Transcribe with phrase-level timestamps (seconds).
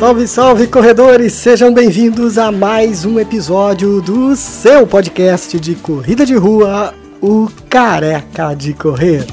[0.00, 1.34] Salve, salve, corredores!
[1.34, 8.54] Sejam bem-vindos a mais um episódio do seu podcast de corrida de rua, o Careca
[8.54, 9.26] de Correr.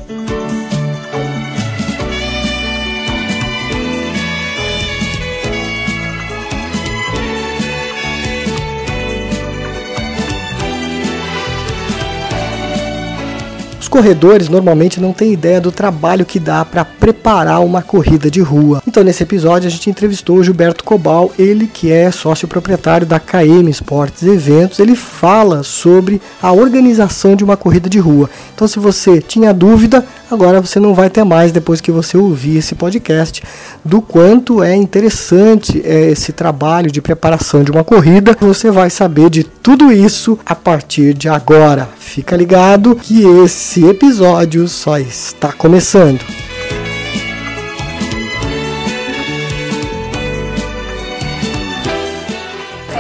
[13.88, 18.42] Os corredores normalmente não têm ideia do trabalho que dá para preparar uma corrida de
[18.42, 18.84] rua.
[18.86, 23.18] Então, nesse episódio, a gente entrevistou o Gilberto Cobal, ele que é sócio proprietário da
[23.18, 24.80] KM Esportes Eventos.
[24.80, 28.30] Ele fala sobre a organização de uma corrida de rua.
[28.54, 32.58] Então, se você tinha dúvida, agora você não vai ter mais depois que você ouvir
[32.58, 33.44] esse podcast
[33.84, 38.36] do quanto é interessante é, esse trabalho de preparação de uma corrida.
[38.40, 41.90] Você vai saber de tudo isso a partir de agora.
[41.98, 46.22] Fica ligado que esse episódio só está começando.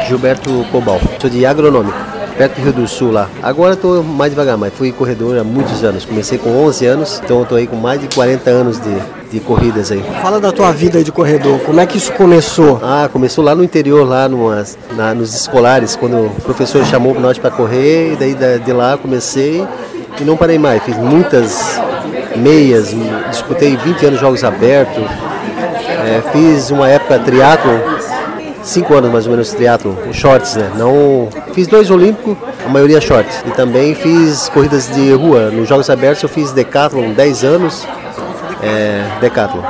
[0.08, 1.98] Gilberto Cobal, sou de agronômico,
[2.38, 3.30] perto do Rio do Sul lá.
[3.42, 6.06] Agora estou mais devagar, mas fui corredor há muitos anos.
[6.06, 8.96] Comecei com 11 anos, então estou aí com mais de 40 anos de,
[9.32, 10.04] de corridas aí.
[10.22, 12.80] Fala da tua vida de corredor, como é que isso começou?
[12.84, 17.38] Ah, começou lá no interior, lá numas, na, nos escolares, quando o professor chamou nós
[17.40, 19.66] para correr, e daí de lá comecei
[20.20, 20.84] e não parei mais.
[20.84, 21.82] Fiz muitas
[22.36, 22.94] meias,
[23.30, 25.04] disputei 20 anos de jogos abertos,
[26.06, 27.72] é, fiz uma época triatlo,
[28.68, 30.72] cinco anos mais ou menos triatlo, shorts, né?
[30.76, 33.44] Não fiz dois olímpicos, a maioria shorts.
[33.46, 35.50] E também fiz corridas de rua.
[35.50, 37.88] Nos jogos abertos eu fiz decathlon 10 anos,
[38.62, 39.64] é, decathlon.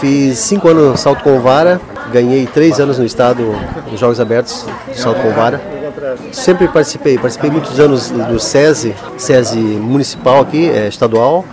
[0.00, 1.80] Fiz cinco anos salto com vara,
[2.10, 3.42] ganhei três anos no estado
[3.90, 5.60] nos jogos abertos salto com vara.
[6.32, 11.44] Sempre participei, participei muitos anos do SESI, SESI municipal aqui, é, estadual,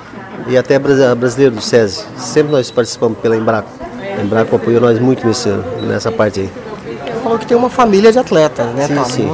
[0.47, 2.05] e até brasileiro do SESI.
[2.17, 3.69] Sempre nós participamos pela Embraco.
[4.17, 5.49] A Embraco apoiou nós muito nesse,
[5.81, 6.67] nessa parte aí.
[7.23, 8.88] Falou que tem uma família de atletas, né?
[8.88, 9.30] Sim, sim.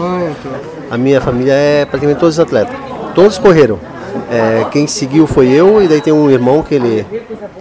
[0.90, 2.76] A minha família é praticamente todos atletas.
[3.14, 3.80] Todos correram.
[4.32, 7.06] É, quem seguiu foi eu e daí tem um irmão que ele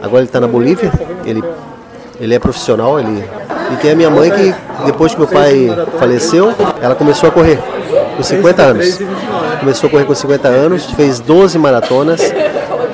[0.00, 0.93] agora ele está na Bolívia.
[1.25, 1.43] Ele
[2.21, 3.25] ele é profissional, ele
[3.72, 5.69] e tem a minha mãe que depois que meu pai
[5.99, 7.59] faleceu, ela começou a correr
[8.16, 9.00] com 50 anos.
[9.60, 12.21] Começou a correr com 50 anos, fez 12 maratonas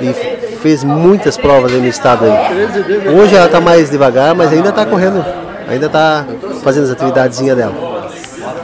[0.01, 0.13] e
[0.61, 3.11] fez muitas provas aí no estado aí.
[3.13, 5.23] Hoje ela está mais devagar, mas ainda está correndo,
[5.69, 6.25] ainda está
[6.63, 8.09] fazendo as atividadezinhas dela.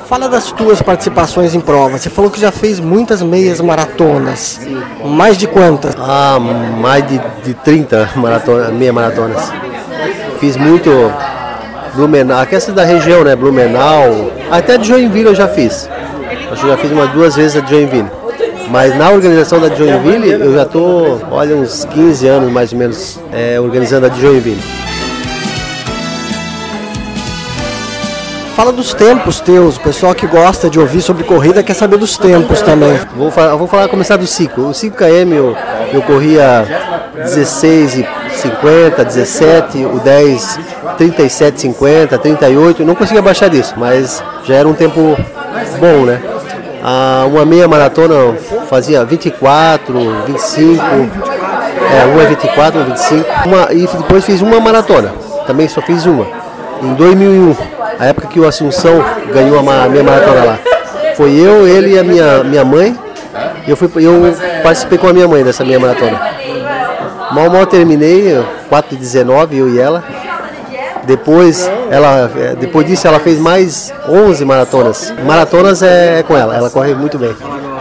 [0.08, 2.02] Fala das tuas participações em provas.
[2.02, 4.60] Você falou que já fez muitas meias maratonas.
[5.04, 5.96] Mais de quantas?
[5.98, 9.52] Ah, mais de, de 30 maratona, meia maratonas.
[10.40, 10.90] Fiz muito
[11.96, 13.36] Blumenau, aquelas da região, né?
[13.36, 15.90] Blumenau, até de Joinville eu já fiz.
[16.52, 18.10] Acho que já fiz umas duas vezes a de Joinville.
[18.70, 23.20] Mas na organização da Joinville eu já tô, olha, uns 15 anos mais ou menos
[23.32, 24.85] é, organizando a de Joinville.
[28.56, 29.76] Fala dos tempos teus.
[29.76, 32.98] O pessoal que gosta de ouvir sobre corrida quer saber dos tempos também.
[33.16, 34.62] Vou falar, vou falar começar do 5.
[34.62, 35.58] O 5 km eu,
[35.92, 36.66] eu corria
[37.14, 40.60] 16 e 50, 17, o 10
[40.98, 45.18] 37 50, 38, eu não conseguia baixar disso, mas já era um tempo
[45.80, 46.22] bom, né?
[46.84, 48.36] Ah, uma meia maratona
[48.70, 50.82] fazia 24, 25,
[51.92, 55.14] é, uma é 24, uma é 25, uma, e depois fiz uma maratona,
[55.46, 56.28] também só fiz uma,
[56.82, 57.56] em 2001,
[58.00, 60.60] a época que o Assunção ganhou a meia maratona lá.
[61.16, 62.98] Foi eu, ele e a minha, minha mãe,
[63.66, 66.20] e eu, fui, eu participei com a minha mãe dessa meia maratona.
[67.32, 70.04] Mal, mal terminei, 4 de 19, eu e ela.
[71.04, 75.14] Depois, ela, eh, depois disso, ela fez mais 11 maratonas.
[75.24, 77.36] Maratonas é com ela, ela corre muito bem.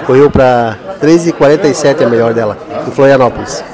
[0.07, 3.65] Correu para 3h47 é a melhor dela, em Florianópolis.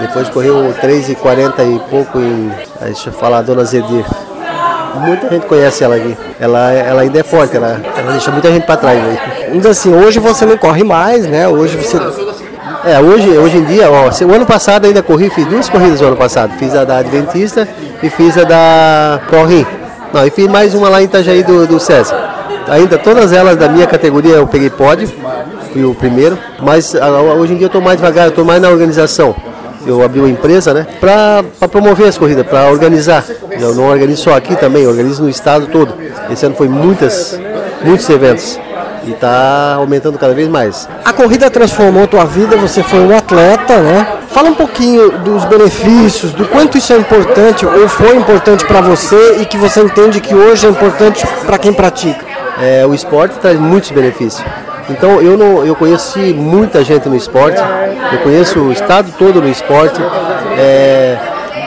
[0.00, 2.50] Depois correu 3h40 e pouco em.
[2.80, 4.04] ah, Deixa eu falar, Dona Zedir.
[5.00, 6.16] Muita gente conhece ela aqui.
[6.40, 8.98] Ela, ela ainda é forte, ela, ela deixa muita gente para trás.
[8.98, 9.52] Aí.
[9.52, 11.48] Ainda assim, hoje você não corre mais, né?
[11.48, 11.98] Hoje você.
[12.84, 16.08] É, hoje, hoje em dia, ó, o ano passado ainda corri, fiz duas corridas no
[16.08, 16.52] ano passado.
[16.58, 17.66] Fiz a da Adventista
[18.02, 19.66] e fiz a da ProRim.
[20.12, 22.16] Não, e fiz mais uma lá em Itajaí do, do César.
[22.68, 25.10] Ainda todas elas da minha categoria eu peguei pódio,
[25.72, 26.94] fui o primeiro, mas
[27.38, 29.34] hoje em dia eu estou mais devagar, eu estou mais na organização.
[29.86, 33.24] Eu abri uma empresa, né, para promover as corridas, para organizar.
[33.50, 35.94] Eu não organizo só aqui também, organizo no estado todo.
[36.30, 37.38] Esse ano foi muitas,
[37.82, 38.58] muitos eventos
[39.06, 40.88] e está aumentando cada vez mais.
[41.04, 44.06] A corrida transformou tua vida, você foi um atleta, né?
[44.30, 49.38] Fala um pouquinho dos benefícios, do quanto isso é importante ou foi importante para você
[49.40, 52.24] e que você entende que hoje é importante para quem pratica.
[52.60, 54.44] É, o esporte traz muitos benefícios.
[54.88, 57.60] Então eu não, eu conheci muita gente no esporte,
[58.12, 60.00] eu conheço o estado todo no esporte.
[60.58, 61.16] É,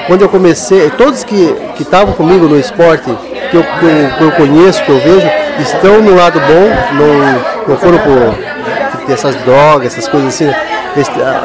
[0.08, 3.10] quando eu comecei, todos que estavam comigo no esporte,
[3.50, 5.28] que eu, que eu, conheço, que eu vejo,
[5.60, 10.50] estão no lado bom, não, não foram por essas drogas, essas coisas assim.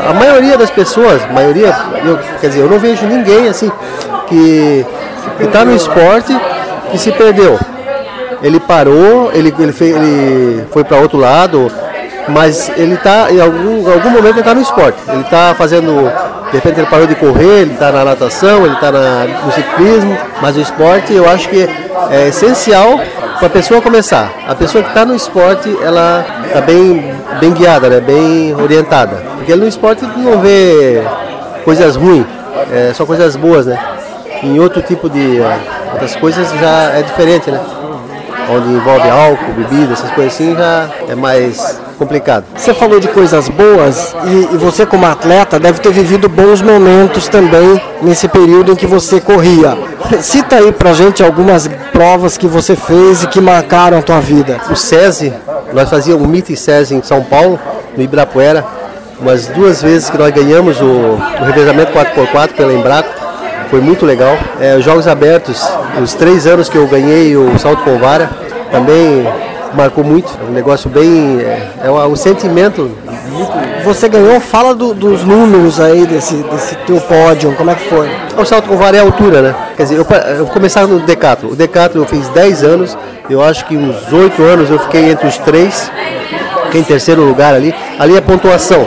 [0.09, 3.71] A maioria das pessoas, maioria, eu, quer dizer, eu não vejo ninguém assim
[4.27, 4.87] que
[5.41, 6.35] está no esporte
[6.91, 7.59] que se perdeu.
[8.43, 11.71] Ele parou, ele, ele, fez, ele foi para outro lado,
[12.29, 14.99] mas ele está, em algum, algum momento ele está no esporte.
[15.09, 16.11] Ele está fazendo,
[16.51, 20.57] de repente ele parou de correr, ele está na natação, ele está no ciclismo, mas
[20.57, 21.69] o esporte eu acho que
[22.11, 23.01] é essencial
[23.39, 24.31] para a pessoa começar.
[24.47, 28.01] A pessoa que está no esporte, ela está bem, bem guiada, né?
[28.01, 29.17] bem orientada.
[29.37, 31.03] Porque no esporte não vê
[31.65, 32.27] coisas ruins,
[32.73, 33.79] é só coisas boas, né?
[34.43, 35.41] Em outro tipo de
[35.93, 37.61] outras coisas já é diferente, né?
[38.51, 42.45] Onde envolve álcool, bebida, essas coisas assim, já é mais complicado.
[42.57, 47.29] Você falou de coisas boas e, e, você como atleta deve ter vivido bons momentos
[47.29, 49.77] também nesse período em que você corria.
[50.21, 54.61] Cita aí pra gente algumas provas que você fez e que marcaram a tua vida.
[54.71, 55.33] O SESI,
[55.73, 57.59] nós fazíamos o MIT SESI em São Paulo,
[57.97, 58.65] no Ibirapuera,
[59.21, 63.22] umas duas vezes que nós ganhamos o, o revezamento 4x4 pela Embraco
[63.73, 64.37] foi muito legal.
[64.61, 65.67] É, os Jogos Abertos,
[66.03, 68.29] os três anos que eu ganhei o salto com vara,
[68.71, 69.27] também
[69.73, 70.31] marcou muito.
[70.47, 71.41] É um negócio bem.
[71.41, 72.91] É, é um, um sentimento.
[73.83, 78.11] Você ganhou, fala do, dos números aí desse, desse teu pódio, como é que foi?
[78.37, 79.55] O salto com vara é a altura, né?
[79.75, 81.53] Quer dizer, eu, eu começava no Decathlon.
[81.53, 82.99] O Decathlon eu fiz 10 anos,
[83.31, 85.91] eu acho que uns 8 anos eu fiquei entre os três,
[86.65, 87.75] fiquei em terceiro lugar ali.
[87.99, 88.87] Ali é pontuação,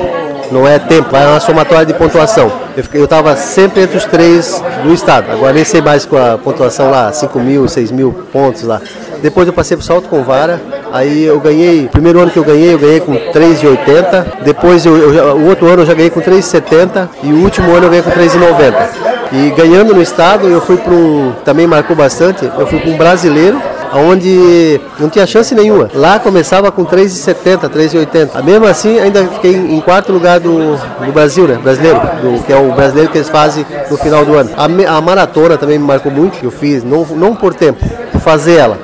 [0.51, 2.51] não é tempo, é uma somatória de pontuação.
[2.93, 5.31] Eu estava sempre entre os três do estado.
[5.31, 8.81] Agora nem sei mais com a pontuação lá, 5 mil, 6 mil pontos lá.
[9.21, 10.61] Depois eu passei para o salto com vara.
[10.91, 14.43] Aí eu ganhei, primeiro ano que eu ganhei, eu ganhei com 3,80.
[14.43, 17.85] Depois eu, eu, o outro ano eu já ganhei com 3,70 e o último ano
[17.85, 19.15] eu ganhei com 3,90.
[19.31, 22.97] E ganhando no estado, eu fui para um, também marcou bastante, eu fui para um
[22.97, 23.59] brasileiro
[23.95, 25.89] onde não tinha chance nenhuma.
[25.93, 28.43] Lá começava com 3,70, 3,80.
[28.43, 31.57] Mesmo assim, ainda fiquei em quarto lugar do, do Brasil, né?
[31.61, 34.49] Brasileiro, do, que é o brasileiro que eles fazem no final do ano.
[34.55, 34.65] A,
[34.97, 37.79] a maratona também me marcou muito, eu fiz, não, não por tempo,
[38.11, 38.77] por fazer ela.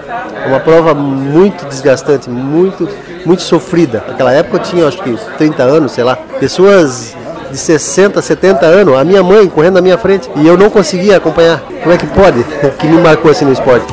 [0.48, 2.90] Uma prova muito desgastante, muito,
[3.26, 4.04] muito sofrida.
[4.08, 6.18] Naquela época eu tinha, acho que 30 anos, sei lá.
[6.40, 7.16] Pessoas
[7.52, 11.18] de 60, 70 anos, a minha mãe correndo na minha frente e eu não conseguia
[11.18, 11.62] acompanhar.
[11.84, 12.44] Como é que pode?
[12.80, 13.86] que me marcou assim no esporte.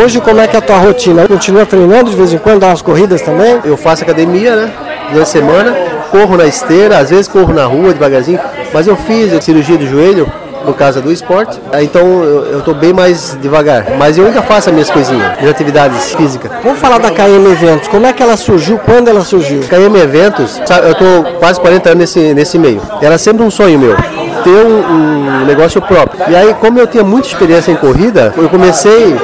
[0.00, 1.26] Hoje como é que é a tua rotina?
[1.26, 3.58] Continua treinando de vez em quando, dá umas corridas também?
[3.64, 4.70] Eu faço academia, né?
[5.10, 5.76] Durante a semana,
[6.12, 8.38] corro na esteira, às vezes corro na rua devagarzinho,
[8.72, 10.30] mas eu fiz a cirurgia do joelho
[10.64, 13.86] por causa do esporte, então eu estou bem mais devagar.
[13.98, 16.48] Mas eu ainda faço as minhas coisinhas, minhas atividades físicas.
[16.62, 19.62] Vamos falar da KM Eventos, como é que ela surgiu, quando ela surgiu?
[19.62, 22.80] KM Eventos, eu estou quase 40 anos nesse, nesse meio.
[23.02, 23.96] Era sempre um sonho meu
[24.44, 26.22] ter um, um negócio próprio.
[26.28, 29.16] E aí, como eu tinha muita experiência em corrida, eu comecei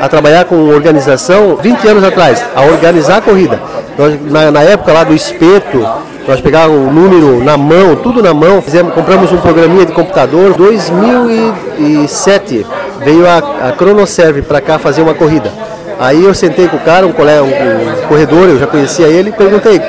[0.00, 3.60] a trabalhar com organização 20 anos atrás, a organizar a corrida.
[3.98, 5.86] Nós, na, na época lá do espeto,
[6.26, 10.52] nós pegávamos o número na mão, tudo na mão, fizemos, compramos um programinha de computador.
[10.54, 12.66] 2007
[13.02, 15.50] veio a, a Cronoserve para cá fazer uma corrida.
[15.98, 19.80] Aí eu sentei com o cara, um, colega, um, corredor, eu já conhecia ele, perguntei,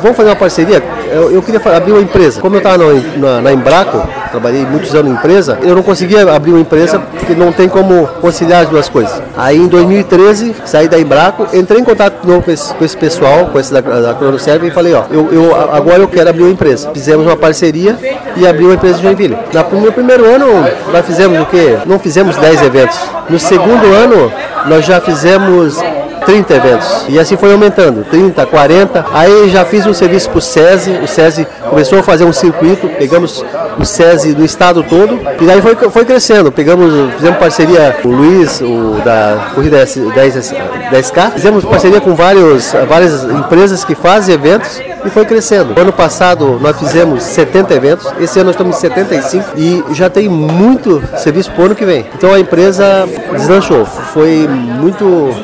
[0.00, 0.82] vamos fazer uma parceria?
[1.10, 2.40] Eu, eu queria abrir uma empresa.
[2.40, 2.78] Como eu estava
[3.16, 7.34] na, na, Embraco, trabalhei muitos anos em empresa, eu não conseguia abrir uma empresa porque
[7.34, 9.22] não tem como conciliar as duas coisas.
[9.36, 13.58] Aí em 2013, saí da Embraco, entrei em contato com esse, com esse pessoal, com
[13.58, 16.90] esse da, da Cronoserve e falei, ó, eu, eu, agora eu quero abrir uma empresa.
[16.92, 17.96] Fizemos uma parceria
[18.36, 19.36] e abri uma empresa de Joinville.
[19.72, 20.46] no primeiro ano,
[20.92, 21.78] nós fizemos o quê?
[21.86, 22.98] Não fizemos 10 eventos.
[23.28, 24.32] No segundo ano,
[24.66, 25.82] nós já fizemos
[26.24, 27.04] 30 eventos.
[27.08, 29.06] E assim foi aumentando, 30, 40.
[29.12, 32.88] Aí já fiz um serviço para o SESI, o SESI começou a fazer um circuito,
[32.88, 33.44] pegamos
[33.78, 36.52] o SESI do estado todo, e daí foi, foi crescendo.
[36.52, 40.54] Pegamos, fizemos parceria com o Luiz, o da Corrida 10,
[40.92, 45.78] 10K, fizemos parceria com vários, várias empresas que fazem eventos e foi crescendo.
[45.78, 50.28] Ano passado nós fizemos 70 eventos, esse ano nós estamos em 75 e já tem
[50.28, 52.06] muito serviço para o ano que vem.
[52.14, 55.34] Então a empresa deslanchou, foi muito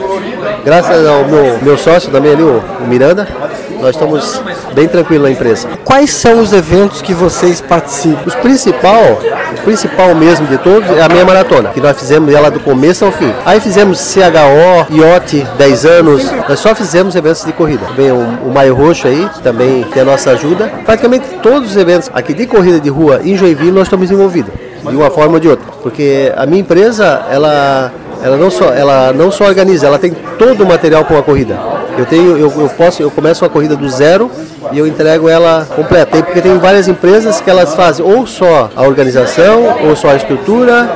[0.65, 3.27] graças ao meu, meu sócio também ali, o, o Miranda,
[3.81, 4.43] nós estamos
[4.75, 5.69] bem tranquilos na empresa.
[5.85, 8.23] Quais são os eventos que vocês participam?
[8.27, 9.19] Os principal,
[9.57, 13.05] o principal mesmo de todos é a meia maratona, que nós fizemos ela do começo
[13.05, 13.33] ao fim.
[13.45, 17.87] Aí fizemos CHO, IOT, 10 anos, nós só fizemos eventos de corrida.
[17.97, 20.71] Vem o, o Maio Roxo aí, também tem a nossa ajuda.
[20.85, 24.53] Praticamente todos os eventos aqui de corrida de rua em Joinville nós estamos envolvidos,
[24.89, 25.67] de uma forma ou de outra.
[25.83, 30.65] Porque a minha empresa, ela ela não só, ela não só organiza, ela tem todo
[30.65, 31.59] o material para uma corrida.
[31.97, 34.31] Eu tenho, eu, eu posso, eu começo a corrida do zero
[34.71, 36.23] e eu entrego ela completa.
[36.23, 40.89] Porque tem várias empresas que elas fazem ou só a organização, ou só a estrutura,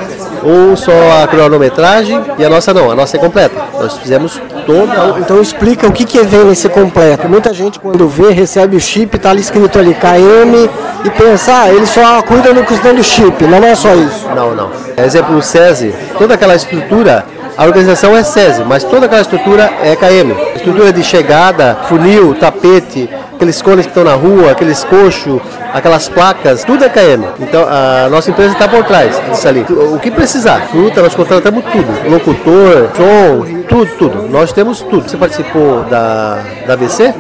[0.43, 3.55] ou só a cronometragem, e a nossa não, a nossa é completa.
[3.75, 5.19] Nós fizemos toda.
[5.21, 7.29] Então explica o que, que vem nesse completo.
[7.29, 10.71] Muita gente quando vê, recebe o chip, está ali escrito ali KM
[11.05, 14.29] e pensa, ah, ele só cuida no questão do chip, não é só isso.
[14.35, 14.71] Não, não.
[14.97, 17.25] Exemplo, o SESI, toda aquela estrutura
[17.57, 20.33] a organização é SESI, mas toda aquela estrutura é KM.
[20.57, 25.41] Estrutura de chegada, funil, tapete, aqueles cones que estão na rua, aqueles coxos,
[25.73, 27.25] aquelas placas, tudo é KM.
[27.41, 29.67] Então a nossa empresa está por trás disso ali.
[29.69, 32.11] O que precisar, fruta, nós contratamos tudo.
[32.11, 34.29] Locutor, som, tudo, tudo.
[34.29, 35.09] Nós temos tudo.
[35.09, 37.13] Você participou da, da AVC?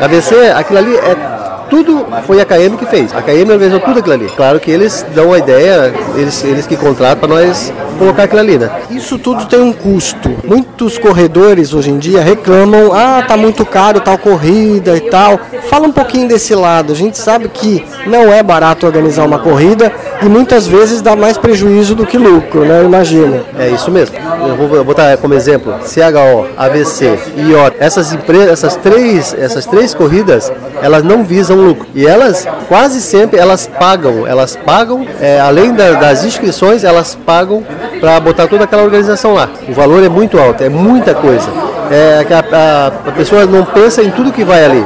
[0.00, 1.33] A AVC, aquilo ali é
[1.74, 3.12] tudo foi a KM que fez.
[3.12, 4.26] A KM organizou tudo aquilo ali.
[4.26, 8.58] Claro que eles dão a ideia, eles, eles que contratam para nós colocar aquilo ali,
[8.58, 8.70] né?
[8.90, 10.30] Isso tudo tem um custo.
[10.44, 15.40] Muitos corredores hoje em dia reclamam, ah, tá muito caro tal corrida e tal.
[15.68, 16.92] Fala um pouquinho desse lado.
[16.92, 21.36] A gente sabe que não é barato organizar uma corrida e muitas vezes dá mais
[21.36, 22.84] prejuízo do que lucro, né?
[22.84, 23.42] Imagina.
[23.58, 24.16] É isso mesmo.
[24.46, 27.76] Eu vou botar como exemplo CHO, AVC, IOT.
[27.80, 30.52] Essas empresas, essas três, essas três corridas,
[30.82, 31.86] elas não visam lucro.
[31.94, 37.64] E elas quase sempre elas pagam, elas pagam, é, além da, das inscrições, elas pagam
[38.00, 39.48] para botar toda aquela organização lá.
[39.68, 41.48] O valor é muito alto, é muita coisa.
[41.90, 44.84] É, a, a, a pessoa não pensa em tudo que vai ali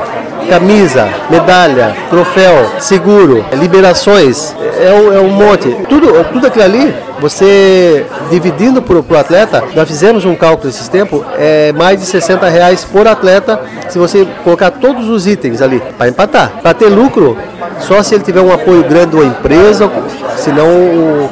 [0.48, 5.68] camisa, medalha, troféu, seguro, liberações, é um, é um monte.
[5.88, 11.22] Tudo, tudo aquilo ali, você dividindo para o atleta, nós fizemos um cálculo esses tempos,
[11.38, 16.08] é mais de 60 reais por atleta se você colocar todos os itens ali para
[16.08, 16.52] empatar.
[16.62, 17.36] Para ter lucro,
[17.80, 19.90] só se ele tiver um apoio grande da empresa,
[20.36, 21.30] senão o,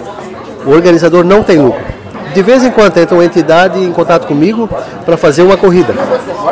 [0.67, 1.96] o organizador não tem lucro
[2.37, 4.69] de vez em quando entra uma entidade em contato comigo
[5.07, 5.95] para fazer uma corrida.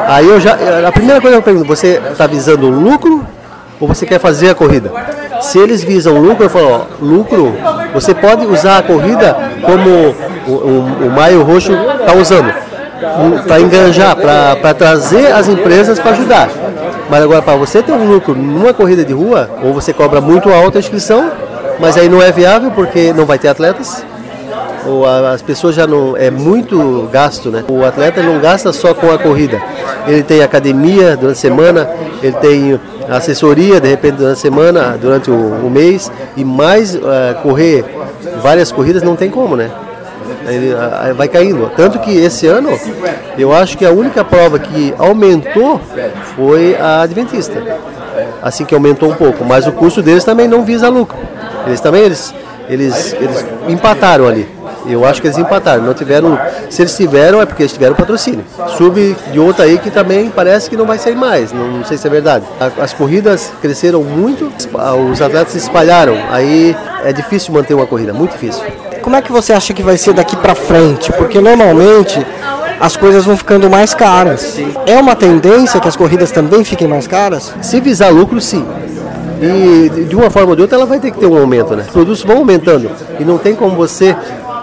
[0.08, 0.56] Aí eu já,
[0.88, 3.22] a primeira coisa que eu pergunto, você está visando lucro
[3.78, 4.90] ou você quer fazer a corrida?
[5.42, 7.54] Se eles visam lucro, eu falo, ó, lucro,
[7.92, 9.90] você pode usar a corrida como
[10.48, 12.50] o, o, o Maio Roxo está usando,
[13.46, 16.48] para enganjar, para trazer as empresas para ajudar.
[17.10, 20.50] Mas agora, para você ter um lucro numa corrida de rua, ou você cobra muito
[20.50, 21.30] alta a inscrição,
[21.78, 24.02] mas aí não é viável porque não vai ter atletas,
[25.32, 27.64] as pessoas já não é muito gasto, né?
[27.68, 29.60] O atleta não gasta só com a corrida.
[30.06, 31.88] Ele tem academia durante a semana,
[32.22, 37.00] ele tem assessoria de repente durante a semana, durante o, o mês e mais uh,
[37.42, 37.84] correr
[38.42, 39.70] várias corridas não tem como, né?
[40.46, 41.70] Ele uh, vai caindo.
[41.76, 42.70] Tanto que esse ano
[43.38, 45.80] eu acho que a única prova que aumentou
[46.36, 47.62] foi a Adventista.
[48.42, 51.16] Assim que aumentou um pouco, mas o custo deles também não visa lucro.
[51.66, 52.34] Eles também eles,
[52.68, 54.46] eles, eles empataram ali.
[54.86, 56.38] Eu acho que eles empataram, não tiveram.
[56.70, 58.44] Se eles tiveram, é porque eles tiveram patrocínio.
[58.76, 61.96] Sub de outra aí que também parece que não vai sair mais, não, não sei
[61.96, 62.44] se é verdade.
[62.80, 64.52] As corridas cresceram muito,
[65.10, 68.62] os atletas se espalharam, aí é difícil manter uma corrida, muito difícil.
[69.02, 71.12] Como é que você acha que vai ser daqui para frente?
[71.12, 72.24] Porque normalmente
[72.80, 74.58] as coisas vão ficando mais caras.
[74.86, 77.54] É uma tendência que as corridas também fiquem mais caras?
[77.60, 78.64] Se visar lucro, sim.
[79.42, 81.84] E de uma forma ou de outra ela vai ter que ter um aumento, né?
[81.86, 84.16] Os produtos vão aumentando e não tem como você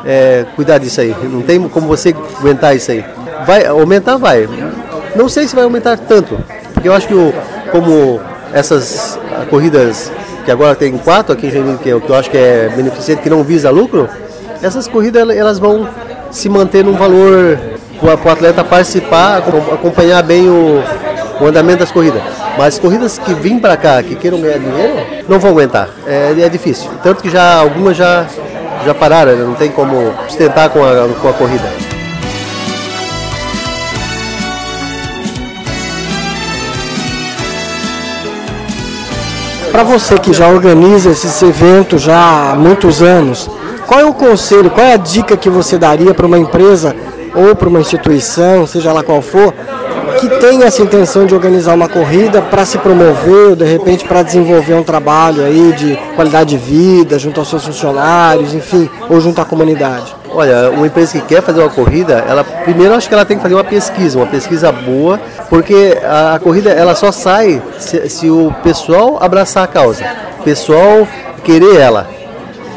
[0.06, 1.16] é, cuidar disso aí.
[1.24, 3.04] Não tem como você aguentar isso aí.
[3.46, 4.48] Vai aumentar, vai.
[5.16, 6.38] Não sei se vai aumentar tanto,
[6.74, 7.34] porque eu acho que o,
[7.72, 8.20] como
[8.54, 10.12] essas corridas
[10.46, 13.22] que agora tem quatro aqui em Joinville, que, eu, que eu acho que é beneficente,
[13.22, 14.10] que não visa lucro,
[14.62, 15.88] essas corridas elas vão
[16.32, 17.60] se manter num valor
[18.00, 19.38] para o atleta participar,
[19.74, 20.84] acompanhar bem o,
[21.40, 22.22] o andamento das corridas.
[22.58, 24.94] Mas corridas que vêm para cá, que queiram ganhar dinheiro,
[25.28, 25.90] não vão aguentar.
[26.06, 26.90] É, é difícil.
[27.04, 28.26] Tanto que já algumas já
[28.86, 29.44] já pararam, né?
[29.44, 31.70] não tem como sustentar com a, com a corrida.
[39.72, 43.50] Para você que já organiza esses eventos já há muitos anos,
[43.88, 46.96] qual é o conselho, qual é a dica que você daria para uma empresa
[47.34, 49.54] ou para uma instituição, seja lá qual for,
[50.22, 54.22] que tem essa intenção de organizar uma corrida para se promover, ou de repente para
[54.22, 59.42] desenvolver um trabalho aí de qualidade de vida junto aos seus funcionários, enfim, ou junto
[59.42, 60.16] à comunidade?
[60.30, 63.44] Olha, uma empresa que quer fazer uma corrida, ela primeiro acho que ela tem que
[63.44, 68.30] fazer uma pesquisa, uma pesquisa boa, porque a, a corrida ela só sai se, se,
[68.30, 70.06] o pessoal abraçar a causa,
[70.40, 71.08] o pessoal
[71.44, 72.21] querer ela.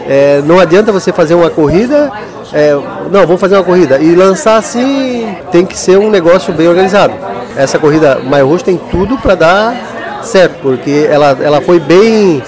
[0.06, 2.12] É, não adianta você fazer uma corrida
[2.54, 2.73] é,
[3.11, 3.99] não, vamos fazer uma corrida.
[3.99, 7.12] E lançar assim tem que ser um negócio bem organizado.
[7.56, 12.40] Essa corrida Maio tem tudo para dar certo, porque ela, ela foi bem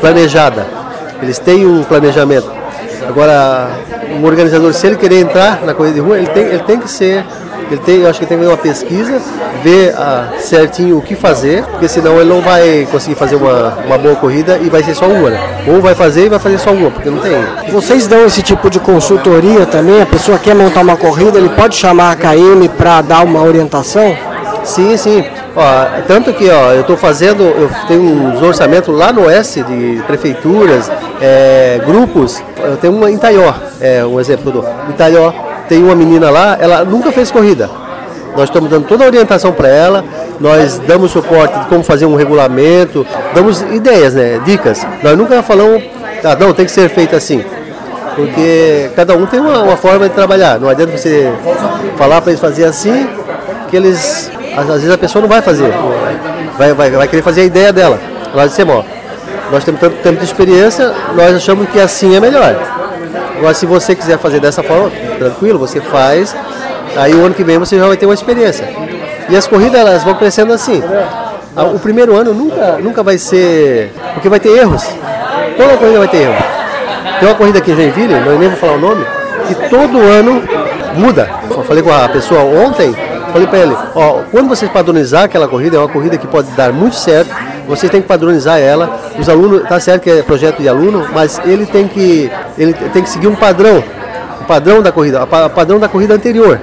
[0.00, 0.66] planejada.
[1.22, 2.50] Eles têm um planejamento.
[3.08, 3.70] Agora,
[4.20, 6.90] um organizador, se ele querer entrar na corrida de rua, ele tem, ele tem que
[6.90, 7.24] ser
[7.70, 9.20] ele tem, eu acho que tem que ver uma pesquisa,
[9.62, 13.98] ver ah, certinho o que fazer, porque senão ele não vai conseguir fazer uma, uma
[13.98, 15.30] boa corrida e vai ser só uma.
[15.30, 15.64] Né?
[15.68, 17.32] Ou vai fazer e vai fazer só uma, porque não tem.
[17.70, 20.02] Vocês dão esse tipo de consultoria também?
[20.02, 24.16] A pessoa quer montar uma corrida, ele pode chamar a KM para dar uma orientação?
[24.64, 25.24] Sim, sim.
[25.56, 30.02] Ó, tanto que ó, eu estou fazendo, eu tenho uns orçamentos lá no oeste de
[30.06, 30.90] prefeituras,
[31.20, 32.42] é, grupos.
[32.62, 36.84] Eu tenho uma em Itaió, é um exemplo do Itaió tem uma menina lá, ela
[36.84, 37.70] nunca fez corrida.
[38.36, 40.04] Nós estamos dando toda a orientação para ela,
[40.40, 44.84] nós damos suporte de como fazer um regulamento, damos ideias, né, dicas.
[45.02, 45.82] Nós nunca falamos,
[46.24, 47.44] ah, não, tem que ser feito assim.
[48.16, 50.58] Porque cada um tem uma, uma forma de trabalhar.
[50.58, 51.32] Não adianta você
[51.96, 53.08] falar para eles fazer assim,
[53.68, 54.30] que eles.
[54.56, 55.72] Às, vezes a pessoa não vai fazer.
[56.56, 57.98] Vai, vai, vai querer fazer a ideia dela.
[58.32, 58.84] Nós dissemos, ó,
[59.50, 62.56] nós temos tanto tempo de experiência, nós achamos que assim é melhor.
[63.44, 66.34] Agora, se você quiser fazer dessa forma, tranquilo, você faz.
[66.96, 68.66] Aí o ano que vem você já vai ter uma experiência.
[69.28, 70.82] E as corridas elas vão crescendo assim.
[71.74, 73.92] O primeiro ano nunca, nunca vai ser.
[74.14, 74.82] Porque vai ter erros.
[75.58, 76.42] Toda corrida vai ter erro.
[77.20, 79.04] Tem uma corrida aqui em Joinville, não nem vou falar o nome,
[79.46, 80.42] que todo ano
[80.94, 81.28] muda.
[81.50, 82.96] Eu falei com a pessoa ontem,
[83.30, 86.72] falei para ele, ó, quando você padronizar aquela corrida, é uma corrida que pode dar
[86.72, 87.30] muito certo,
[87.66, 88.98] você tem que padronizar ela.
[89.18, 93.02] Os alunos, tá certo que é projeto de aluno, mas ele tem que, ele tem
[93.02, 93.82] que seguir um padrão,
[94.40, 96.60] o padrão da corrida, o padrão da corrida anterior.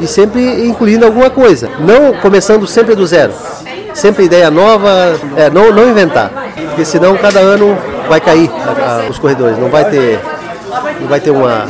[0.00, 3.32] E sempre incluindo alguma coisa, não começando sempre do zero.
[3.92, 6.28] Sempre ideia nova, é, não, não inventar,
[6.68, 10.18] porque senão cada ano vai cair a, a, os corredores, não vai ter,
[11.00, 11.68] não vai ter uma,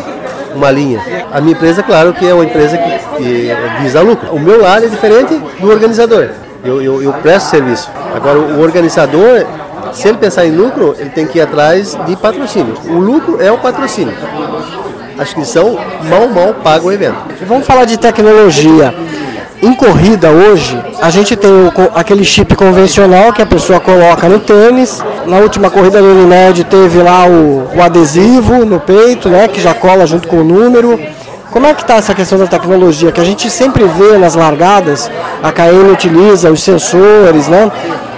[0.54, 1.04] uma linha.
[1.30, 4.34] A minha empresa, claro que é uma empresa que, que visa lucro.
[4.34, 6.30] O meu lado é diferente do organizador
[6.64, 7.90] eu, eu, eu presto serviço.
[8.14, 9.44] Agora, o organizador,
[9.92, 12.74] se ele pensar em lucro, ele tem que ir atrás de patrocínio.
[12.86, 14.14] O lucro é o patrocínio.
[15.18, 15.78] A inscrição
[16.08, 17.16] mal, mal paga o evento.
[17.46, 18.94] Vamos falar de tecnologia.
[19.62, 24.38] Em corrida hoje, a gente tem o, aquele chip convencional que a pessoa coloca no
[24.38, 25.02] tênis.
[25.26, 29.72] Na última corrida do Unimed teve lá o, o adesivo no peito, né, que já
[29.72, 31.00] cola junto com o número.
[31.54, 33.12] Como é que está essa questão da tecnologia?
[33.12, 35.08] Que a gente sempre vê nas largadas,
[35.40, 37.70] a KM utiliza os sensores, né?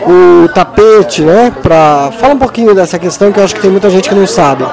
[0.07, 1.53] o tapete, né?
[1.62, 2.11] Pra...
[2.18, 4.64] Fala um pouquinho dessa questão que eu acho que tem muita gente que não sabe.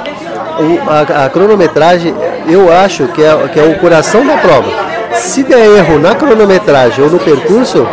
[0.88, 2.16] A, a, cronometragem,
[2.48, 4.70] eu acho que é, que é o coração da prova.
[5.16, 7.86] Se der erro na cronometragem ou no percurso,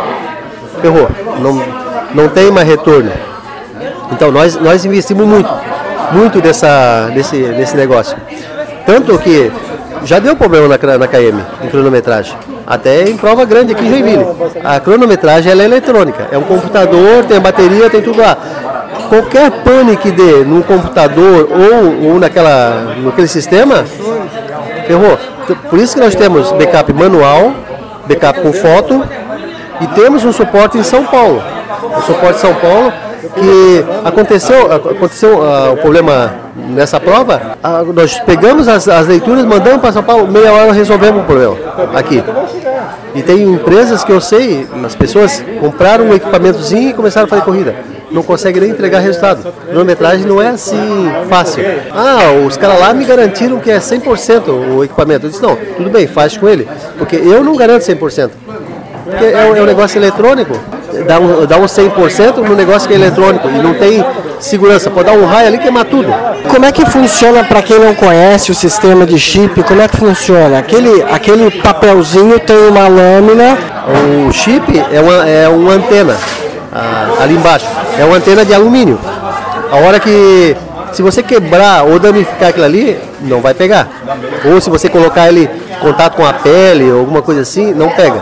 [0.81, 1.09] errou.
[1.41, 1.61] Não,
[2.15, 3.11] não tem mais retorno.
[4.09, 5.49] Então nós, nós investimos muito,
[6.13, 8.15] muito dessa, desse, desse negócio.
[8.85, 9.51] Tanto que
[10.03, 12.35] já deu problema na, na KM, em cronometragem.
[12.65, 14.25] Até em prova grande aqui em Joinville.
[14.63, 16.27] A cronometragem é eletrônica.
[16.31, 18.37] É um computador, tem bateria, tem tudo lá.
[19.09, 23.83] Qualquer pane que dê no computador ou, ou naquela, naquele sistema,
[24.87, 25.17] ferrou.
[25.69, 27.53] Por isso que nós temos backup manual,
[28.07, 29.03] backup com foto,
[29.81, 31.43] e temos um suporte em São Paulo.
[31.97, 32.93] O suporte em São Paulo
[33.29, 39.81] que aconteceu, aconteceu uh, o problema nessa prova, uh, nós pegamos as, as leituras, mandamos
[39.81, 41.55] para São Paulo, meia hora resolvemos o problema
[41.95, 42.23] aqui.
[43.13, 47.43] E tem empresas que eu sei, as pessoas compraram um equipamentozinho e começaram a fazer
[47.43, 47.75] corrida.
[48.09, 49.53] Não conseguem nem entregar resultado.
[49.69, 51.63] Cronometragem não é assim fácil.
[51.91, 55.27] Ah, os caras lá me garantiram que é 100% o equipamento.
[55.27, 56.67] Eu disse, não, tudo bem, faz com ele.
[56.97, 58.31] Porque eu não garanto 100%.
[59.05, 60.59] Porque é um, é um negócio eletrônico
[61.07, 64.03] dá um, dá um 100% no negócio que é eletrônico e não tem
[64.39, 64.89] segurança.
[64.89, 66.13] Pode dar um raio ali e queimar tudo.
[66.49, 69.63] Como é que funciona para quem não conhece o sistema de chip?
[69.63, 70.59] Como é que funciona?
[70.59, 73.57] Aquele, aquele papelzinho tem uma lâmina.
[74.27, 76.15] O chip é uma, é uma antena
[76.73, 77.65] ah, ali embaixo.
[77.97, 78.99] É uma antena de alumínio.
[79.71, 80.55] A hora que
[80.91, 83.87] se você quebrar ou danificar aquilo ali, não vai pegar.
[84.45, 87.89] Ou se você colocar ele em contato com a pele ou alguma coisa assim, não
[87.89, 88.21] pega.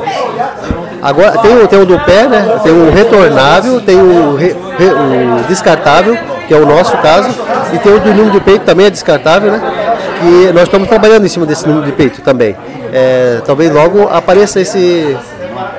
[1.01, 2.59] Agora tem, tem o do pé, né?
[2.63, 7.29] Tem o retornável, tem o, re, re, o descartável, que é o nosso caso,
[7.73, 9.61] e tem o do número de peito também é descartável, né?
[10.19, 12.55] Que nós estamos trabalhando em cima desse número de peito também.
[12.91, 15.17] É, talvez logo apareça esse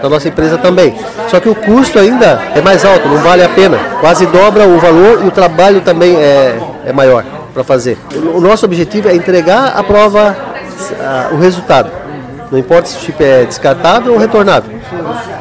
[0.03, 0.95] na nossa empresa também.
[1.29, 3.79] Só que o custo ainda é mais alto, não vale a pena.
[4.01, 7.99] Quase dobra o valor e o trabalho também é, é maior para fazer.
[8.35, 10.37] O nosso objetivo é entregar a prova,
[11.01, 11.91] a, o resultado.
[12.51, 14.73] Não importa se o chip é descartável ou retornável.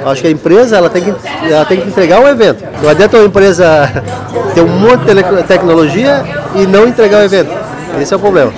[0.06, 1.14] Acho que a empresa ela tem, que,
[1.52, 2.64] ela tem que entregar o evento.
[2.82, 3.90] Não adianta uma empresa
[4.54, 6.24] ter um monte de tecnologia
[6.56, 7.52] e não entregar o evento.
[8.00, 8.54] Esse é o problema.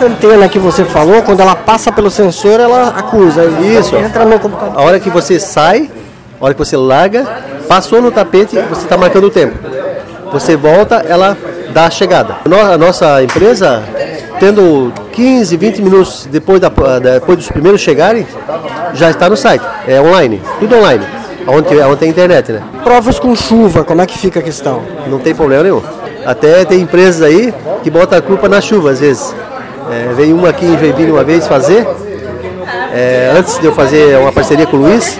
[0.00, 3.44] Essa antena que você falou, quando ela passa pelo sensor, ela acusa.
[3.44, 3.94] Isso.
[3.96, 4.80] Entra no computador.
[4.80, 5.90] A hora que você sai,
[6.40, 7.28] a hora que você larga,
[7.68, 9.58] passou no tapete, você está marcando o tempo.
[10.32, 11.36] Você volta, ela
[11.74, 12.38] dá a chegada.
[12.72, 13.82] A nossa empresa,
[14.38, 18.26] tendo 15, 20 minutos depois, da, depois dos primeiros chegarem,
[18.94, 19.62] já está no site.
[19.86, 21.04] É online, tudo online.
[21.46, 22.62] Onde, onde tem internet, né?
[22.82, 24.80] Provas com chuva, como é que fica a questão?
[25.08, 25.82] Não tem problema nenhum.
[26.24, 29.34] Até tem empresas aí que botam a culpa na chuva às vezes.
[29.90, 31.86] É, veio uma aqui em Joinville uma vez fazer,
[32.92, 35.18] é, antes de eu fazer uma parceria com o Luiz,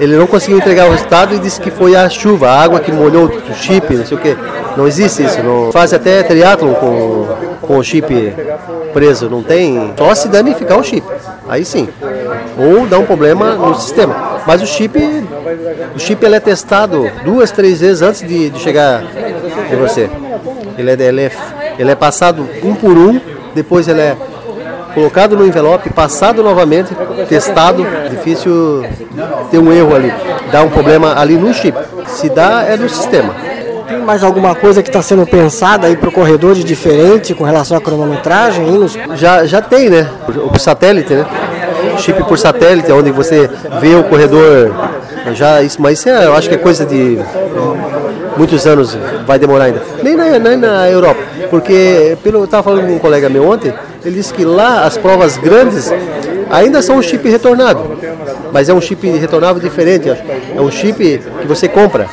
[0.00, 2.90] ele não conseguiu entregar o resultado e disse que foi a chuva, a água que
[2.90, 4.36] molhou o chip, não sei o que.
[4.76, 5.42] Não existe isso.
[5.42, 7.28] Não faz até triatlon com,
[7.60, 8.34] com o chip
[8.92, 9.28] preso.
[9.28, 9.92] Não tem.
[9.96, 11.06] Só se danificar o chip.
[11.48, 11.88] Aí sim.
[12.58, 14.40] Ou dá um problema no sistema.
[14.46, 14.98] Mas o chip,
[15.94, 19.04] o chip ele é testado duas, três vezes antes de, de chegar
[19.70, 20.10] em você.
[20.76, 21.32] Ele é, ele, é,
[21.78, 23.20] ele é passado um por um,
[23.54, 24.16] depois ele é
[24.94, 26.94] colocado no envelope, passado novamente,
[27.28, 27.86] testado.
[28.10, 28.84] Difícil
[29.50, 30.12] ter um erro ali.
[30.50, 31.76] Dá um problema ali no chip.
[32.06, 33.34] Se dá, é no sistema.
[33.88, 37.44] Tem mais alguma coisa que está sendo pensada aí para o corredor de diferente com
[37.44, 38.64] relação à cronometragem?
[38.64, 38.96] Nos...
[39.14, 40.08] Já, já tem, né?
[40.52, 41.26] O satélite, né?
[41.98, 44.72] Chip por satélite, onde você vê o corredor.
[45.34, 47.18] Já, isso, mas isso é, eu acho que é coisa de
[48.36, 49.82] muitos anos, vai demorar ainda.
[50.02, 53.72] Nem na, nem na Europa, porque pelo, eu estava falando com um colega meu ontem,
[54.04, 55.92] ele disse que lá as provas grandes
[56.50, 57.96] ainda são um chip retornável,
[58.52, 60.08] mas é um chip retornável diferente.
[60.08, 62.08] É um chip que você compra.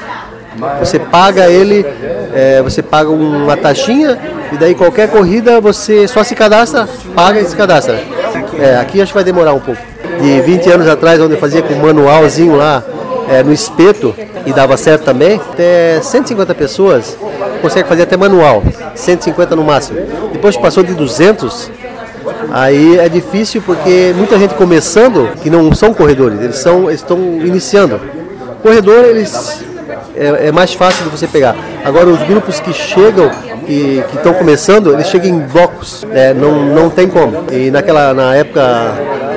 [0.80, 1.86] Você paga ele,
[2.34, 4.18] é, você paga uma taxinha
[4.52, 8.00] e daí qualquer corrida você só se cadastra, paga e se cadastra.
[8.60, 9.82] É, aqui acho que vai demorar um pouco.
[10.22, 12.84] De 20 anos atrás, onde eu fazia com manualzinho lá
[13.30, 14.14] é, no espeto
[14.50, 17.16] e dava certo também, até 150 pessoas
[17.62, 18.64] consegue fazer até manual,
[18.96, 20.00] 150 no máximo.
[20.34, 21.72] Depois que passou de 200,
[22.52, 27.18] Aí é difícil porque muita gente começando que não são corredores, eles são eles estão
[27.18, 28.00] iniciando.
[28.62, 29.64] Corredor eles
[30.16, 31.56] é, é, mais fácil de você pegar.
[31.84, 33.30] Agora os grupos que chegam
[33.66, 37.46] que estão começando, eles chegam em blocos, é, não, não tem como.
[37.52, 38.64] E naquela na época,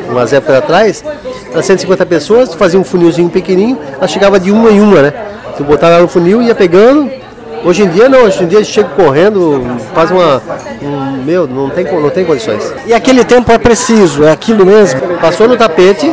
[0.09, 1.05] umas épocas atrás,
[1.53, 5.13] para 150 pessoas, fazia um funilzinho pequenininho, ela chegava de uma em uma, né?
[5.57, 7.11] Tu botava no funil, ia pegando,
[7.65, 10.43] Hoje em dia não, hoje em dia chega correndo, faz uma.
[10.83, 12.75] Um, meu, não tem, não tem condições.
[12.85, 15.01] E aquele tempo é preciso, é aquilo mesmo?
[15.21, 16.13] Passou no tapete,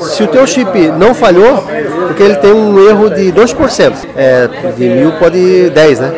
[0.00, 1.64] se o teu chip não falhou,
[2.08, 6.12] porque ele tem um erro de 2%, é, de mil pode 10, né?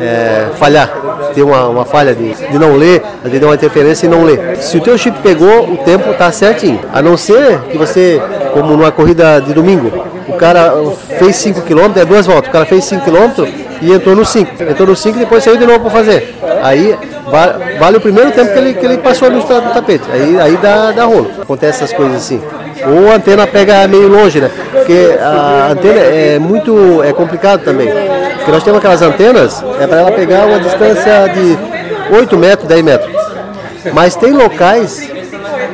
[0.00, 0.90] É, falhar,
[1.34, 4.56] ter uma, uma falha de, de não ler, de dar uma interferência e não ler.
[4.56, 6.80] Se o teu chip pegou, o tempo está certinho.
[6.92, 8.20] A não ser que você,
[8.52, 9.92] como numa corrida de domingo,
[10.28, 10.72] o cara
[11.18, 13.44] fez 5 km, é duas voltas, o cara fez 5 km
[13.80, 14.62] e entrou no 5.
[14.62, 16.34] Entrou no 5 e depois saiu de novo para fazer.
[16.62, 16.96] Aí
[17.32, 19.42] vale, vale, o primeiro tempo que ele, que ele passou no, no
[19.72, 20.04] tapete.
[20.12, 21.30] Aí, aí dá, dá rolo.
[21.40, 22.40] Acontece essas coisas assim.
[22.86, 24.50] Ou a antena pega meio longe, né?
[24.72, 27.88] Porque a antena é muito é complicado também.
[28.36, 31.56] Porque nós temos aquelas antenas, é para ela pegar uma distância de
[32.14, 33.12] 8 metros, 10 metros.
[33.92, 35.08] Mas tem locais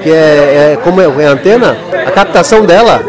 [0.03, 3.03] que é, é como é, é antena, a captação dela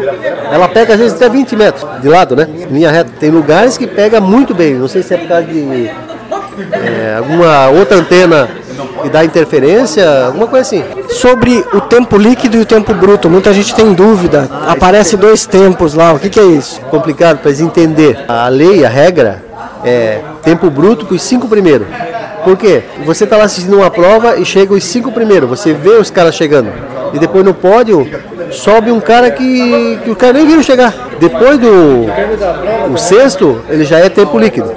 [0.50, 2.48] ela pega às vezes até 20 metros de lado, né?
[2.70, 3.10] Linha reta.
[3.20, 4.74] Tem lugares que pega muito bem.
[4.74, 5.90] Não sei se é por causa de
[6.72, 8.48] é, alguma outra antena
[9.02, 10.84] que dá interferência, alguma coisa assim.
[11.08, 14.48] Sobre o tempo líquido e o tempo bruto, muita gente tem dúvida.
[14.66, 16.80] Aparece dois tempos lá, o que, que é isso?
[16.82, 18.18] Complicado para eles entender.
[18.28, 19.42] A lei, a regra,
[19.84, 21.86] é tempo bruto para os cinco primeiros.
[22.44, 22.82] Por quê?
[23.04, 26.34] Você está lá assistindo uma prova e chega os cinco primeiros, você vê os caras
[26.34, 26.72] chegando.
[27.12, 28.08] E depois no pódio
[28.50, 30.94] sobe um cara que, que o cara nem viu chegar.
[31.18, 32.06] Depois do
[32.92, 34.72] o sexto, ele já é tempo líquido.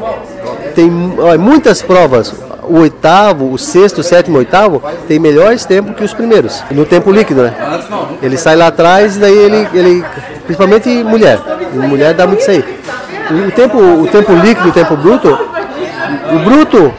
[0.75, 2.33] Tem muitas provas.
[2.63, 6.63] O oitavo, o sexto, o sétimo, o oitavo tem melhores tempos que os primeiros.
[6.71, 7.53] No tempo líquido, né?
[8.21, 10.05] Ele sai lá atrás e daí ele, ele
[10.45, 11.39] principalmente mulher.
[11.73, 12.63] Mulher dá muito isso aí.
[13.47, 15.37] O tempo, o tempo líquido, o tempo bruto,
[16.31, 16.93] o bruto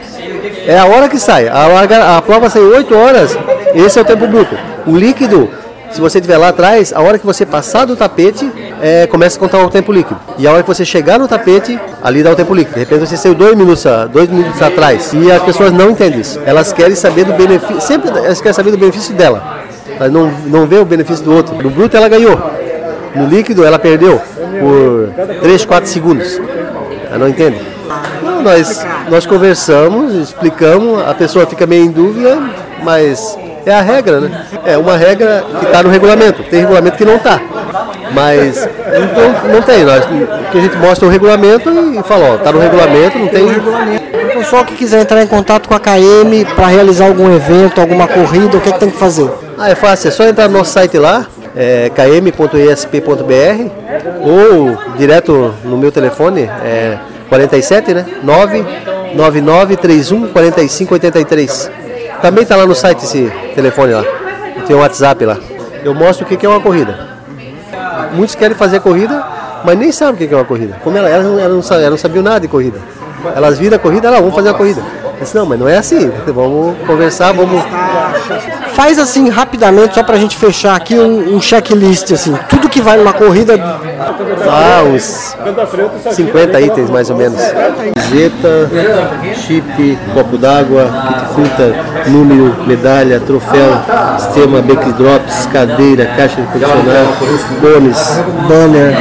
[0.67, 1.47] é a hora que sai.
[1.47, 3.37] A, a prova sai 8 horas,
[3.73, 4.55] esse é o tempo bruto.
[4.85, 5.49] O líquido
[5.91, 9.39] se você estiver lá atrás, a hora que você passar do tapete, é, começa a
[9.39, 10.19] contar o tempo líquido.
[10.37, 12.73] E a hora que você chegar no tapete, ali dá o tempo líquido.
[12.73, 15.13] De repente você saiu dois minutos, dois minutos atrás.
[15.13, 16.39] E as pessoas não entendem isso.
[16.45, 19.63] Elas querem saber do benefício, sempre elas querem saber do benefício dela.
[19.97, 21.55] Elas não, não vê o benefício do outro.
[21.55, 22.37] No bruto ela ganhou.
[23.15, 24.21] No líquido ela perdeu
[24.59, 26.39] por 3, 4 segundos.
[27.07, 27.61] Ela não entende.
[28.21, 32.37] Não, nós, nós conversamos, explicamos, a pessoa fica meio em dúvida,
[32.83, 34.45] mas é a regra, né?
[34.65, 36.43] É uma regra que está no regulamento.
[36.43, 37.41] Tem regulamento que não está.
[38.13, 38.67] Mas
[39.15, 40.05] não, não tem, nós,
[40.51, 43.45] que a gente mostra o regulamento e fala, ó, tá no regulamento, não tem.
[43.45, 48.07] O pessoal que quiser entrar em contato com a KM para realizar algum evento, alguma
[48.07, 49.29] corrida, o que, é que tem que fazer?
[49.57, 51.25] Ah, é fácil, é só entrar no nosso site lá,
[51.55, 53.71] é, km.esp.br
[54.21, 56.97] ou direto no meu telefone, é
[57.29, 58.05] 47, né?
[58.23, 61.84] 99931 4583.
[62.25, 64.03] Também está lá no site esse telefone lá.
[64.65, 65.37] Tem um WhatsApp lá.
[65.83, 66.97] Eu mostro o que é uma corrida.
[68.13, 69.23] Muitos querem fazer corrida,
[69.63, 70.75] mas nem sabem o que é uma corrida.
[70.83, 72.79] Como ela, elas, não, elas, não, elas não sabiam nada de corrida.
[73.35, 74.81] Elas viram a corrida, lá, vamos fazer a corrida.
[75.03, 76.11] Eu disse, não, mas não é assim.
[76.25, 77.63] Vamos conversar, vamos.
[78.75, 82.97] Faz assim rapidamente, só pra gente fechar aqui um, um checklist, assim, tudo que vai
[82.97, 83.55] numa corrida.
[84.49, 85.33] Ah, uns
[86.11, 87.39] 50 itens mais ou menos.
[88.11, 88.69] Jeta,
[89.33, 91.75] chip, copo d'água, kit fruta,
[92.07, 93.77] número, medalha, troféu,
[94.19, 97.09] sistema backdrops, cadeira, caixa de condicionado,
[97.61, 98.95] cones, banner,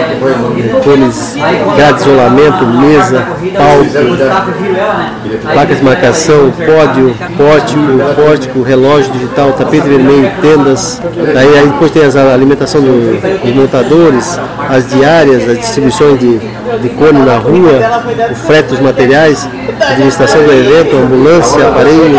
[0.84, 1.34] cones,
[1.76, 10.30] grade de isolamento, mesa, palco, placas de marcação, pódio, pórtico, pórtico, relógio digital, tapete vermelho,
[10.40, 11.00] tendas.
[11.32, 16.88] Daí aí depois tem a alimentação do, dos montadores, as diárias, as distribuições de, de
[16.90, 19.48] cone na rua, o frete dos materiais,
[19.80, 22.18] administração do evento, ambulância, aparelho,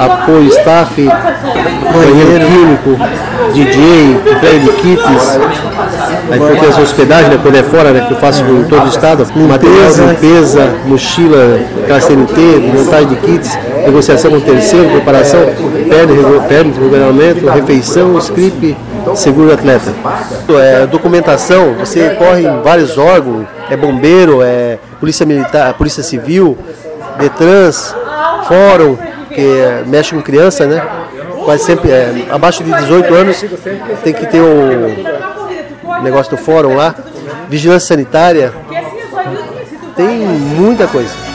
[0.00, 3.20] apoio staff, banheiro químico,
[3.52, 5.38] DJ, entrega de kits,
[6.30, 8.84] aí depois tem as hospedagens, né, quando é fora, né, que eu faço em todo
[8.84, 12.40] o estado, material limpeza, mochila, aquela CNT,
[12.74, 15.40] montagem de kits, negociação com terceiro, preparação,
[16.50, 18.76] perno, regulamento, refeição, script,
[19.14, 19.94] seguro atleta.
[20.60, 26.58] É, documentação, você corre em vários órgãos, é bombeiro, é polícia militar, polícia civil,
[27.18, 27.94] Detrans,
[28.48, 28.98] fórum,
[29.32, 30.82] que é, mexe com criança, né?
[31.44, 33.44] Quase sempre, é, abaixo de 18 anos,
[34.02, 36.96] tem que ter o negócio do fórum lá,
[37.48, 38.52] vigilância sanitária,
[39.94, 41.29] tem muita coisa.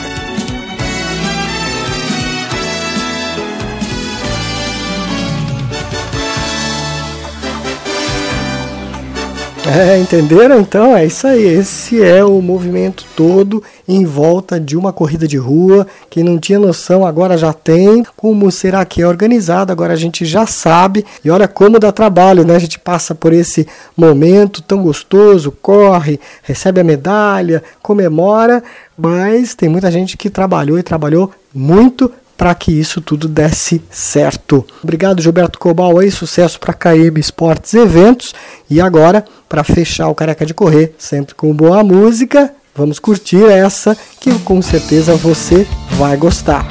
[9.68, 10.60] É, entenderam?
[10.60, 11.44] Então é isso aí.
[11.44, 15.84] Esse é o movimento todo em volta de uma corrida de rua.
[16.08, 18.04] Quem não tinha noção agora já tem.
[18.16, 19.72] Como será que é organizado?
[19.72, 21.04] Agora a gente já sabe.
[21.24, 22.54] E olha como dá trabalho, né?
[22.54, 28.62] A gente passa por esse momento tão gostoso, corre, recebe a medalha, comemora,
[28.96, 34.64] mas tem muita gente que trabalhou e trabalhou muito para que isso tudo desse certo.
[34.82, 38.34] Obrigado, Gilberto Cobal, aí sucesso para KM Esportes Eventos.
[38.68, 43.96] E agora, para fechar o Careca de Correr, sempre com boa música, vamos curtir essa
[44.20, 46.66] que com certeza você vai gostar.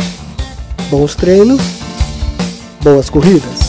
[0.89, 1.62] Bons treinos,
[2.82, 3.64] boas corridas.